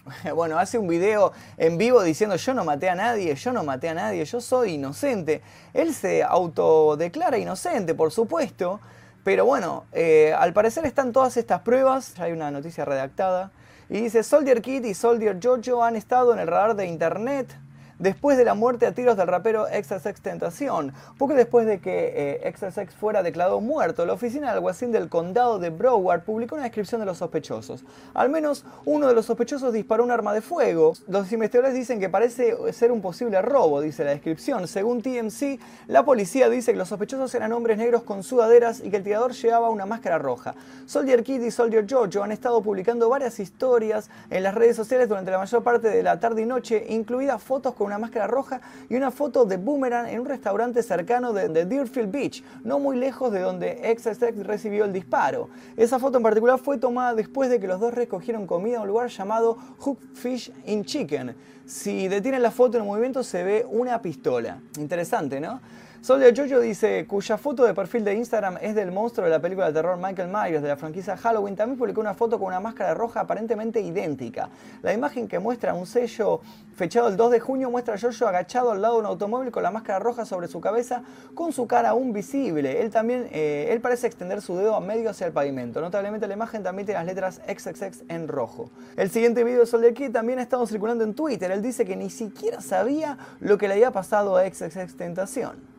bueno, 0.35 0.59
hace 0.59 0.77
un 0.77 0.87
video 0.87 1.31
en 1.57 1.77
vivo 1.77 2.03
diciendo 2.03 2.35
yo 2.35 2.53
no 2.53 2.63
maté 2.63 2.89
a 2.89 2.95
nadie, 2.95 3.33
yo 3.35 3.51
no 3.51 3.63
maté 3.63 3.89
a 3.89 3.93
nadie, 3.93 4.23
yo 4.25 4.41
soy 4.41 4.73
inocente. 4.73 5.41
Él 5.73 5.93
se 5.93 6.23
autodeclara 6.23 7.37
inocente, 7.37 7.95
por 7.95 8.11
supuesto, 8.11 8.79
pero 9.23 9.45
bueno, 9.45 9.85
eh, 9.91 10.33
al 10.37 10.53
parecer 10.53 10.85
están 10.85 11.11
todas 11.11 11.37
estas 11.37 11.61
pruebas, 11.61 12.19
hay 12.19 12.31
una 12.31 12.51
noticia 12.51 12.85
redactada, 12.85 13.51
y 13.89 14.01
dice 14.01 14.23
Soldier 14.23 14.61
Kid 14.61 14.83
y 14.83 14.93
Soldier 14.93 15.39
Jojo 15.41 15.83
han 15.83 15.95
estado 15.95 16.33
en 16.33 16.39
el 16.39 16.47
radar 16.47 16.75
de 16.75 16.87
internet 16.87 17.55
después 17.99 18.37
de 18.37 18.45
la 18.45 18.53
muerte 18.53 18.85
a 18.85 18.91
tiros 18.91 19.17
del 19.17 19.27
rapero 19.27 19.65
XSX 19.67 20.21
Tentación. 20.21 20.93
Poco 21.17 21.33
después 21.33 21.65
de 21.65 21.79
que 21.79 22.41
eh, 22.43 22.53
fuera 22.99 23.23
declarado 23.23 23.61
muerto, 23.61 24.05
la 24.05 24.13
oficina 24.13 24.47
del 24.47 24.57
alguacil 24.57 24.91
del 24.91 25.09
condado 25.09 25.59
de 25.59 25.69
Broward 25.69 26.23
publicó 26.23 26.55
una 26.55 26.63
descripción 26.63 26.99
de 27.01 27.05
los 27.05 27.17
sospechosos. 27.17 27.83
Al 28.13 28.29
menos 28.29 28.65
uno 28.85 29.07
de 29.07 29.13
los 29.13 29.25
sospechosos 29.25 29.73
disparó 29.73 30.03
un 30.03 30.11
arma 30.11 30.33
de 30.33 30.41
fuego. 30.41 30.93
Los 31.07 31.31
investigadores 31.31 31.75
dicen 31.75 31.99
que 31.99 32.09
parece 32.09 32.55
ser 32.73 32.91
un 32.91 33.01
posible 33.01 33.41
robo, 33.41 33.81
dice 33.81 34.03
la 34.03 34.11
descripción. 34.11 34.67
Según 34.67 35.01
TMC, 35.01 35.59
la 35.87 36.03
policía 36.03 36.49
dice 36.49 36.71
que 36.71 36.77
los 36.77 36.89
sospechosos 36.89 37.33
eran 37.35 37.51
hombres 37.53 37.77
negros 37.77 38.03
con 38.03 38.23
sudaderas 38.23 38.81
y 38.83 38.89
que 38.89 38.97
el 38.97 39.03
tirador 39.03 39.33
llevaba 39.33 39.69
una 39.69 39.85
máscara 39.85 40.17
roja. 40.17 40.55
Soldier 40.85 41.23
Kid 41.23 41.41
y 41.41 41.51
Soldier 41.51 41.85
Jojo 41.89 42.23
han 42.23 42.31
estado 42.31 42.61
publicando 42.61 43.09
varias 43.09 43.39
historias 43.39 44.09
en 44.29 44.43
las 44.43 44.55
redes 44.55 44.75
sociales 44.75 45.09
durante 45.09 45.31
la 45.31 45.39
mayor 45.39 45.63
parte 45.63 45.89
de 45.89 46.03
la 46.03 46.19
tarde 46.19 46.41
y 46.41 46.45
noche, 46.45 46.85
incluidas 46.89 47.41
fotos 47.41 47.73
con 47.75 47.84
una 47.85 47.97
máscara 47.97 48.27
roja 48.27 48.61
y 48.89 48.95
una 48.95 49.11
foto 49.11 49.45
de 49.45 49.57
Boomerang 49.57 50.07
en 50.07 50.19
un 50.19 50.25
restaurante 50.25 50.81
cercano 50.83 51.33
de, 51.33 51.65
Deerfield 51.65 52.11
Beach, 52.11 52.43
no 52.63 52.79
muy 52.79 52.97
lejos 52.97 53.31
de 53.31 53.39
donde 53.39 53.95
XSX 53.97 54.45
recibió 54.45 54.85
el 54.85 54.93
disparo. 54.93 55.49
Esa 55.77 55.99
foto 55.99 56.17
en 56.17 56.23
particular 56.23 56.59
fue 56.59 56.77
tomada 56.77 57.13
después 57.13 57.49
de 57.49 57.59
que 57.59 57.67
los 57.67 57.79
dos 57.79 57.93
recogieron 57.93 58.47
comida 58.47 58.75
en 58.75 58.81
un 58.81 58.87
lugar 58.87 59.09
llamado 59.09 59.57
Hook 59.79 59.99
Fish 60.13 60.51
in 60.65 60.83
Chicken. 60.83 61.35
Si 61.65 62.07
detienen 62.07 62.43
la 62.43 62.51
foto 62.51 62.77
en 62.77 62.83
el 62.83 62.87
movimiento 62.87 63.23
se 63.23 63.43
ve 63.43 63.65
una 63.69 64.01
pistola. 64.01 64.59
Interesante, 64.77 65.39
¿no? 65.39 65.59
Soldier 66.05 66.35
Jojo 66.37 66.59
dice, 66.59 67.07
cuya 67.07 67.35
foto 67.35 67.63
de 67.63 67.73
perfil 67.73 68.03
de 68.03 68.13
Instagram 68.13 68.59
es 68.61 68.75
del 68.75 68.91
monstruo 68.91 69.25
de 69.25 69.31
la 69.31 69.39
película 69.39 69.65
de 69.65 69.73
terror 69.73 69.97
Michael 69.97 70.29
Myers 70.29 70.61
de 70.61 70.67
la 70.67 70.77
franquicia 70.77 71.17
Halloween, 71.17 71.55
también 71.55 71.79
publicó 71.79 71.99
una 71.99 72.13
foto 72.13 72.37
con 72.37 72.49
una 72.49 72.59
máscara 72.59 72.93
roja 72.93 73.21
aparentemente 73.21 73.81
idéntica. 73.81 74.49
La 74.83 74.93
imagen 74.93 75.27
que 75.27 75.39
muestra 75.39 75.73
un 75.73 75.87
sello 75.87 76.41
fechado 76.75 77.07
el 77.07 77.17
2 77.17 77.31
de 77.31 77.39
junio 77.39 77.71
muestra 77.71 77.95
a 77.95 77.97
Jojo 77.99 78.27
agachado 78.27 78.71
al 78.71 78.83
lado 78.83 78.93
de 78.93 78.99
un 78.99 79.05
automóvil 79.07 79.49
con 79.49 79.63
la 79.63 79.71
máscara 79.71 79.97
roja 79.97 80.25
sobre 80.25 80.47
su 80.47 80.61
cabeza, 80.61 81.01
con 81.33 81.51
su 81.51 81.65
cara 81.65 81.89
aún 81.89 82.13
visible. 82.13 82.83
Él 82.83 82.91
también, 82.91 83.27
eh, 83.31 83.69
él 83.71 83.81
parece 83.81 84.05
extender 84.05 84.43
su 84.43 84.55
dedo 84.57 84.75
a 84.75 84.81
medio 84.81 85.09
hacia 85.09 85.25
el 85.25 85.33
pavimento. 85.33 85.81
Notablemente 85.81 86.27
la 86.27 86.35
imagen 86.35 86.61
también 86.61 86.85
tiene 86.85 86.99
las 86.99 87.07
letras 87.07 87.41
XXX 87.47 88.03
en 88.09 88.27
rojo. 88.27 88.69
El 88.95 89.09
siguiente 89.09 89.43
video 89.43 89.61
de 89.61 89.65
Soldier 89.65 89.95
Kid 89.95 90.11
también 90.11 90.37
ha 90.37 90.43
estado 90.43 90.67
circulando 90.67 91.03
en 91.03 91.15
Twitter. 91.15 91.49
Él 91.49 91.63
dice 91.63 91.83
que 91.83 91.95
ni 91.95 92.11
siquiera 92.11 92.61
sabía 92.61 93.17
lo 93.39 93.57
que 93.57 93.67
le 93.67 93.73
había 93.73 93.89
pasado 93.89 94.37
a 94.37 94.47
XXX 94.47 94.97
Tentación. 94.97 95.74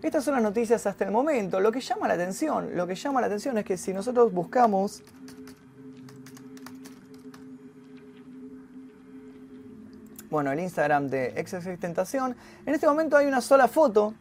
Estas 0.00 0.24
son 0.24 0.34
las 0.34 0.42
noticias 0.42 0.86
hasta 0.86 1.04
el 1.04 1.10
momento. 1.10 1.58
Lo 1.58 1.72
que 1.72 1.80
llama 1.80 2.06
la 2.06 2.14
atención, 2.14 2.76
lo 2.76 2.86
que 2.86 2.94
llama 2.94 3.20
la 3.20 3.26
atención 3.26 3.58
es 3.58 3.64
que 3.64 3.76
si 3.76 3.92
nosotros 3.92 4.32
buscamos 4.32 5.02
bueno, 10.30 10.52
el 10.52 10.60
Instagram 10.60 11.08
de 11.08 11.30
XXX 11.44 11.80
Tentación, 11.80 12.36
en 12.64 12.74
este 12.74 12.86
momento 12.86 13.16
hay 13.16 13.26
una 13.26 13.40
sola 13.40 13.66
foto. 13.66 14.14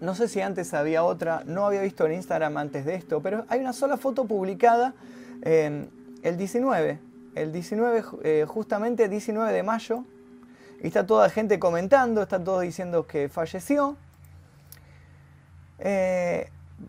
No 0.00 0.14
sé 0.16 0.26
si 0.26 0.40
antes 0.40 0.74
había 0.74 1.04
otra, 1.04 1.42
no 1.46 1.66
había 1.66 1.80
visto 1.80 2.06
el 2.06 2.12
Instagram 2.12 2.56
antes 2.56 2.84
de 2.84 2.96
esto, 2.96 3.20
pero 3.20 3.44
hay 3.48 3.60
una 3.60 3.72
sola 3.72 3.96
foto 3.96 4.24
publicada 4.24 4.94
el 5.42 6.36
19, 6.36 6.98
el 7.36 7.52
19, 7.52 8.04
eh, 8.22 8.44
justamente 8.48 9.08
19 9.08 9.52
de 9.52 9.62
mayo. 9.62 10.04
Y 10.82 10.88
está 10.88 11.06
toda 11.06 11.30
gente 11.30 11.58
comentando, 11.58 12.22
está 12.22 12.42
todos 12.42 12.62
diciendo 12.62 13.06
que 13.06 13.28
falleció. 13.28 13.96
Eh, 15.84 16.48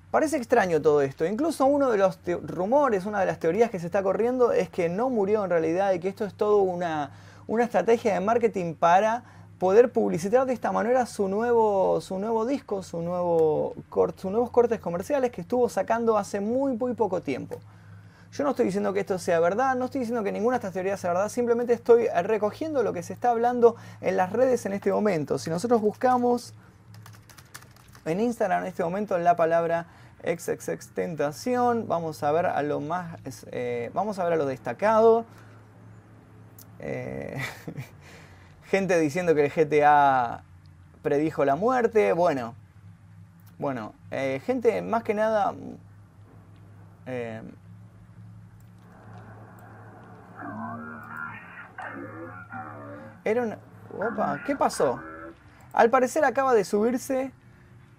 parece 0.09 0.37
extraño 0.37 0.81
todo 0.81 1.01
esto. 1.01 1.25
Incluso 1.25 1.65
uno 1.65 1.91
de 1.91 1.97
los 1.97 2.17
rumores, 2.43 3.05
una 3.05 3.19
de 3.19 3.25
las 3.27 3.39
teorías 3.39 3.69
que 3.69 3.79
se 3.79 3.85
está 3.85 4.01
corriendo 4.01 4.51
es 4.53 4.69
que 4.69 4.89
no 4.89 5.09
murió 5.09 5.43
en 5.43 5.51
realidad 5.51 5.93
y 5.93 5.99
que 5.99 6.07
esto 6.07 6.25
es 6.25 6.33
todo 6.33 6.57
una, 6.59 7.11
estrategia 7.59 8.13
de 8.13 8.21
marketing 8.21 8.73
para 8.73 9.23
poder 9.59 9.91
publicitar 9.91 10.45
de 10.45 10.53
esta 10.53 10.71
manera 10.71 11.05
su 11.05 11.27
nuevo, 11.27 12.01
su 12.01 12.17
nuevo 12.17 12.45
disco, 12.45 12.83
sus 12.83 13.03
nuevos 13.03 13.73
cortes 13.89 14.79
comerciales 14.79 15.31
que 15.31 15.41
estuvo 15.41 15.69
sacando 15.69 16.17
hace 16.17 16.39
muy 16.39 16.75
poco 16.95 17.21
tiempo. 17.21 17.59
Yo 18.31 18.43
no 18.43 18.49
estoy 18.49 18.65
diciendo 18.65 18.91
que 18.91 18.99
esto 18.99 19.17
sea 19.17 19.39
verdad, 19.39 19.75
no 19.75 19.85
estoy 19.85 19.99
diciendo 19.99 20.21
que 20.21 20.31
ninguna 20.33 20.55
de 20.55 20.57
estas 20.57 20.73
teorías 20.73 20.99
sea 20.99 21.13
verdad, 21.13 21.29
simplemente 21.29 21.71
estoy 21.71 22.07
recogiendo 22.23 22.83
lo 22.83 22.91
que 22.91 23.01
se 23.01 23.13
está 23.13 23.29
hablando 23.29 23.77
en 24.01 24.17
las 24.17 24.33
redes 24.33 24.65
en 24.65 24.73
este 24.73 24.91
momento. 24.91 25.37
Si 25.37 25.49
nosotros 25.49 25.79
buscamos 25.79 26.53
en 28.05 28.19
Instagram 28.19 28.61
en 28.61 28.67
este 28.67 28.83
momento 28.83 29.17
la 29.17 29.35
palabra 29.35 29.87
XXX 30.23 30.91
Vamos 31.87 32.23
a 32.23 32.31
ver 32.31 32.45
a 32.45 32.61
lo 32.63 32.79
más, 32.79 33.17
eh, 33.51 33.91
vamos 33.93 34.19
a 34.19 34.23
ver 34.23 34.33
a 34.33 34.35
lo 34.37 34.45
destacado. 34.45 35.25
Eh, 36.79 37.37
gente 38.65 38.99
diciendo 38.99 39.35
que 39.35 39.45
el 39.45 39.51
GTA 39.51 40.43
predijo 41.01 41.45
la 41.45 41.55
muerte. 41.55 42.13
Bueno, 42.13 42.55
bueno, 43.57 43.93
eh, 44.11 44.41
gente 44.45 44.81
más 44.81 45.03
que 45.03 45.13
nada... 45.13 45.53
era 53.23 53.41
una... 53.41 53.57
Opa, 53.93 54.41
¿qué 54.45 54.55
pasó? 54.55 54.99
Al 55.73 55.89
parecer 55.89 56.25
acaba 56.25 56.53
de 56.53 56.63
subirse 56.63 57.31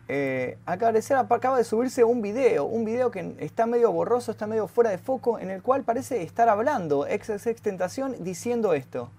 eh, 0.08 0.56
acaba 0.66 0.92
de 0.92 1.64
subirse 1.64 2.04
un 2.04 2.22
video, 2.22 2.64
un 2.64 2.84
video 2.84 3.10
que 3.10 3.34
está 3.40 3.66
medio 3.66 3.90
borroso, 3.90 4.30
está 4.30 4.46
medio 4.46 4.68
fuera 4.68 4.90
de 4.90 4.98
foco, 4.98 5.40
en 5.40 5.50
el 5.50 5.62
cual 5.62 5.82
parece 5.82 6.22
estar 6.22 6.48
hablando 6.48 7.04
XXX 7.04 7.60
Tentación 7.60 8.14
diciendo 8.20 8.72
esto. 8.72 9.10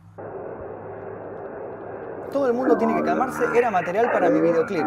Todo 2.31 2.47
el 2.47 2.53
mundo 2.53 2.77
tiene 2.77 2.95
que 2.95 3.03
calmarse, 3.03 3.43
era 3.53 3.69
material 3.69 4.11
para 4.11 4.29
mi 4.29 4.39
videoclip. 4.39 4.85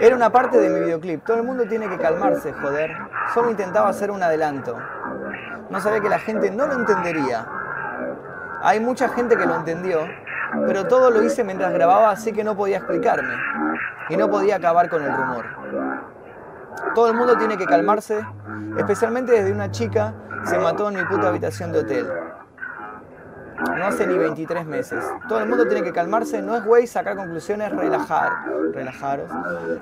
Era 0.00 0.14
una 0.14 0.30
parte 0.30 0.58
de 0.58 0.68
mi 0.68 0.80
videoclip, 0.80 1.24
todo 1.24 1.38
el 1.38 1.42
mundo 1.42 1.64
tiene 1.66 1.88
que 1.88 1.98
calmarse, 1.98 2.52
joder. 2.52 2.92
Solo 3.34 3.50
intentaba 3.50 3.88
hacer 3.88 4.10
un 4.10 4.22
adelanto. 4.22 4.76
No 5.68 5.80
sabía 5.80 6.00
que 6.00 6.08
la 6.08 6.18
gente 6.18 6.50
no 6.50 6.66
lo 6.66 6.74
entendería. 6.74 7.46
Hay 8.62 8.78
mucha 8.78 9.08
gente 9.08 9.36
que 9.36 9.46
lo 9.46 9.56
entendió, 9.56 10.00
pero 10.66 10.86
todo 10.86 11.10
lo 11.10 11.22
hice 11.24 11.42
mientras 11.42 11.72
grababa, 11.72 12.10
así 12.10 12.32
que 12.32 12.44
no 12.44 12.56
podía 12.56 12.76
explicarme 12.78 13.34
y 14.08 14.16
no 14.16 14.30
podía 14.30 14.56
acabar 14.56 14.88
con 14.88 15.02
el 15.02 15.14
rumor. 15.14 15.44
Todo 16.94 17.08
el 17.08 17.14
mundo 17.14 17.36
tiene 17.38 17.56
que 17.56 17.66
calmarse, 17.66 18.24
especialmente 18.76 19.32
desde 19.32 19.52
una 19.52 19.70
chica 19.70 20.14
se 20.44 20.58
mató 20.58 20.88
en 20.88 20.96
mi 20.96 21.04
puta 21.04 21.28
habitación 21.28 21.72
de 21.72 21.80
hotel. 21.80 22.06
No 23.76 23.86
hace 23.86 24.06
ni 24.06 24.18
23 24.18 24.66
meses. 24.66 25.04
Todo 25.28 25.40
el 25.40 25.48
mundo 25.48 25.66
tiene 25.66 25.84
que 25.84 25.92
calmarse, 25.92 26.42
no 26.42 26.56
es 26.56 26.64
güey 26.64 26.86
sacar 26.86 27.16
conclusiones, 27.16 27.70
relajar, 27.70 28.44
relajaros. 28.72 29.30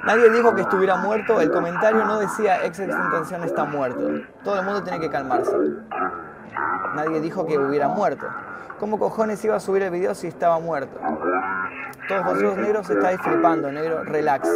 Nadie 0.05 0.31
dijo 0.31 0.55
que 0.55 0.63
estuviera 0.63 0.97
muerto, 0.97 1.41
el 1.41 1.51
comentario 1.51 2.05
no 2.05 2.19
decía 2.19 2.65
ex 2.65 2.79
extinción 2.79 3.43
está 3.45 3.65
muerto. 3.65 4.01
Todo 4.45 4.59
el 4.59 4.67
mundo 4.67 4.83
tiene 4.83 5.01
que 5.01 5.09
calmarse. 5.09 5.57
Nadie 6.95 7.21
dijo 7.21 7.47
que 7.47 7.59
hubiera 7.59 7.89
muerto. 7.89 8.27
¿Cómo 8.79 8.99
cojones 8.99 9.45
iba 9.45 9.57
a 9.57 9.61
subir 9.61 9.83
el 9.83 9.91
video 9.91 10.15
si 10.15 10.27
estaba 10.27 10.59
muerto? 10.59 10.99
Todos 12.09 12.25
vosotros 12.25 12.57
negros 12.59 12.91
estáis 12.91 13.21
flipando, 13.21 13.71
negro, 13.71 14.05
relax. 14.05 14.49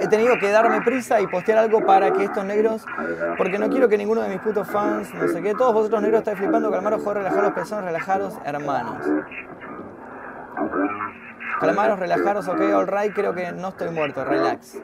He 0.00 0.06
tenido 0.08 0.38
que 0.38 0.50
darme 0.50 0.80
prisa 0.82 1.20
y 1.20 1.26
postear 1.26 1.58
algo 1.58 1.84
para 1.84 2.12
que 2.12 2.24
estos 2.24 2.44
negros, 2.44 2.86
porque 3.36 3.58
no 3.58 3.68
quiero 3.68 3.88
que 3.88 3.98
ninguno 3.98 4.20
de 4.20 4.28
mis 4.28 4.40
putos 4.40 4.68
fans, 4.68 5.12
no 5.14 5.26
sé 5.28 5.42
qué, 5.42 5.54
todos 5.54 5.74
vosotros 5.74 6.02
negros 6.02 6.20
estáis 6.20 6.38
flipando, 6.38 6.70
calmaros, 6.70 7.02
joder, 7.02 7.18
relajaros, 7.18 7.52
pezones, 7.52 7.84
relajaros, 7.84 8.38
hermanos. 8.44 9.06
Calmaros, 11.60 11.98
relajaros, 11.98 12.46
ok, 12.48 12.60
alright, 12.60 13.12
creo 13.12 13.34
que 13.34 13.50
no 13.52 13.68
estoy 13.68 13.90
muerto, 13.90 14.24
relax. 14.24 14.80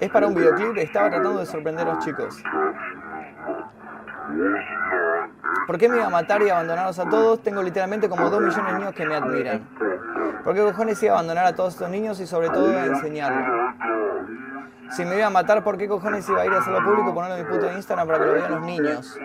Es 0.00 0.10
para 0.10 0.26
un 0.26 0.34
videoclip, 0.34 0.78
estaba 0.78 1.10
tratando 1.10 1.38
de 1.38 1.46
sorprender 1.46 1.86
a 1.86 1.94
los 1.94 2.04
chicos. 2.04 2.42
¿Por 5.66 5.78
qué 5.78 5.88
me 5.88 5.96
iba 5.96 6.06
a 6.06 6.10
matar 6.10 6.42
y 6.42 6.50
abandonarlos 6.50 6.98
a 6.98 7.08
todos? 7.08 7.42
Tengo 7.42 7.62
literalmente 7.62 8.08
como 8.08 8.28
dos 8.30 8.40
millones 8.40 8.72
de 8.72 8.78
niños 8.78 8.94
que 8.94 9.06
me 9.06 9.14
admiran. 9.14 9.68
¿Por 10.44 10.54
qué 10.54 10.62
cojones 10.62 11.02
iba 11.02 11.12
a 11.12 11.18
abandonar 11.18 11.46
a 11.46 11.54
todos 11.54 11.74
estos 11.74 11.88
niños 11.88 12.18
y 12.20 12.26
sobre 12.26 12.48
todo 12.48 12.76
a 12.76 12.86
enseñarlo? 12.86 13.72
Si 14.90 15.04
me 15.04 15.16
iba 15.16 15.26
a 15.26 15.30
matar, 15.30 15.62
¿por 15.64 15.78
qué 15.78 15.88
cojones 15.88 16.28
iba 16.28 16.42
a 16.42 16.46
ir 16.46 16.52
a 16.52 16.58
hacerlo 16.58 16.84
público 16.84 17.10
y 17.10 17.12
ponerlo 17.14 17.36
en 17.36 17.46
mi 17.46 17.50
puto 17.50 17.72
Instagram 17.72 18.06
para 18.06 18.18
que 18.18 18.26
lo 18.26 18.32
vean 18.34 18.50
los 18.50 18.62
niños? 18.62 19.18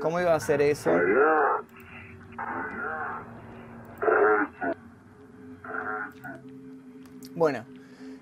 ¿Cómo 0.00 0.20
iba 0.20 0.32
a 0.32 0.36
hacer 0.36 0.60
eso? 0.60 0.90
Bueno, 7.34 7.64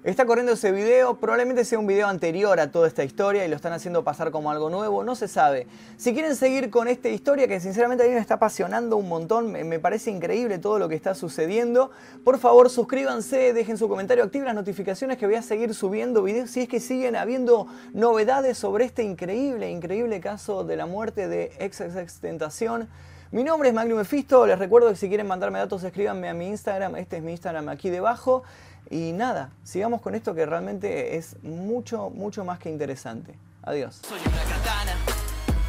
Está 0.08 0.24
corriendo 0.24 0.52
ese 0.52 0.72
video, 0.72 1.20
probablemente 1.20 1.66
sea 1.66 1.78
un 1.78 1.86
video 1.86 2.06
anterior 2.06 2.58
a 2.60 2.72
toda 2.72 2.88
esta 2.88 3.04
historia 3.04 3.44
y 3.44 3.48
lo 3.48 3.56
están 3.56 3.74
haciendo 3.74 4.04
pasar 4.04 4.30
como 4.30 4.50
algo 4.50 4.70
nuevo, 4.70 5.04
no 5.04 5.14
se 5.14 5.28
sabe. 5.28 5.66
Si 5.98 6.14
quieren 6.14 6.34
seguir 6.34 6.70
con 6.70 6.88
esta 6.88 7.10
historia, 7.10 7.46
que 7.46 7.60
sinceramente 7.60 8.04
a 8.04 8.06
mí 8.06 8.14
me 8.14 8.18
está 8.18 8.36
apasionando 8.36 8.96
un 8.96 9.06
montón, 9.06 9.52
me 9.52 9.78
parece 9.78 10.10
increíble 10.10 10.58
todo 10.58 10.78
lo 10.78 10.88
que 10.88 10.94
está 10.94 11.14
sucediendo, 11.14 11.90
por 12.24 12.38
favor 12.38 12.70
suscríbanse, 12.70 13.52
dejen 13.52 13.76
su 13.76 13.86
comentario, 13.86 14.24
activen 14.24 14.46
las 14.46 14.54
notificaciones 14.54 15.18
que 15.18 15.26
voy 15.26 15.34
a 15.34 15.42
seguir 15.42 15.74
subiendo 15.74 16.22
videos 16.22 16.52
si 16.52 16.62
es 16.62 16.70
que 16.70 16.80
siguen 16.80 17.14
habiendo 17.14 17.66
novedades 17.92 18.56
sobre 18.56 18.86
este 18.86 19.02
increíble, 19.02 19.70
increíble 19.70 20.20
caso 20.20 20.64
de 20.64 20.76
la 20.76 20.86
muerte 20.86 21.28
de 21.28 21.52
XXX 21.60 22.20
Tentación. 22.20 22.88
Mi 23.30 23.44
nombre 23.44 23.68
es 23.68 23.74
Magnum 23.74 23.98
Mephisto, 23.98 24.46
les 24.46 24.58
recuerdo 24.58 24.88
que 24.88 24.96
si 24.96 25.06
quieren 25.08 25.26
mandarme 25.26 25.58
datos 25.58 25.84
escríbanme 25.84 26.30
a 26.30 26.34
mi 26.34 26.48
Instagram, 26.48 26.96
este 26.96 27.18
es 27.18 27.22
mi 27.22 27.32
Instagram 27.32 27.68
aquí 27.68 27.90
debajo. 27.90 28.42
Y 28.88 29.12
nada, 29.12 29.50
sigamos 29.64 30.00
con 30.00 30.14
esto 30.14 30.34
que 30.34 30.46
realmente 30.46 31.18
es 31.18 31.36
mucho, 31.42 32.08
mucho 32.08 32.42
más 32.46 32.58
que 32.58 32.70
interesante. 32.70 33.38
Adiós. 33.64 34.00
Soy 34.08 34.18
una 34.20 34.42
katana, 34.44 34.96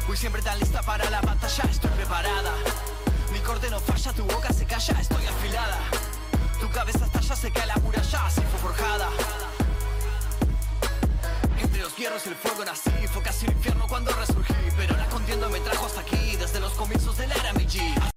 voy 0.06 0.16
siempre 0.16 0.40
tan 0.40 0.58
lista 0.58 0.80
para 0.80 1.10
la 1.10 1.20
batalla, 1.20 1.64
estoy 1.70 1.90
preparada. 1.90 2.52
Mi 3.30 3.40
corte 3.40 3.68
no 3.68 3.78
falla, 3.78 4.10
tu 4.14 4.24
boca 4.24 4.50
se 4.54 4.64
calla, 4.64 4.98
estoy 4.98 5.26
afilada. 5.26 5.76
Tu 6.62 6.70
cabeza 6.70 7.04
estalla, 7.04 7.36
se 7.36 7.52
cae 7.52 7.66
la 7.66 7.76
muralla, 7.76 8.24
así 8.24 8.40
fue 8.40 8.70
forjada 8.70 9.49
los 11.80 11.96
hierros 11.96 12.26
y 12.26 12.28
el 12.30 12.34
fuego 12.34 12.64
nací 12.64 12.90
Fue 13.12 13.22
casi 13.22 13.46
el 13.46 13.52
infierno 13.52 13.86
cuando 13.88 14.12
resurgí 14.12 14.54
Pero 14.76 14.96
la 14.96 15.06
contienda 15.06 15.48
me 15.48 15.60
trajo 15.60 15.86
hasta 15.86 16.00
aquí 16.00 16.36
Desde 16.36 16.60
los 16.60 16.72
comienzos 16.72 17.16
de 17.16 17.26
la 17.26 17.34
era 17.34 17.52
MG 17.52 18.00